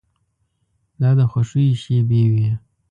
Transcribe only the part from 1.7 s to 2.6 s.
شېبې وې.